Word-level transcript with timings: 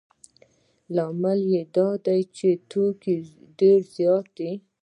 لامل 0.95 1.39
یې 1.53 1.61
دا 1.75 1.87
دی 2.05 2.21
چې 2.37 2.49
توکي 2.69 3.15
ډېر 3.59 3.79
زیات 3.95 4.25
دي 4.37 4.51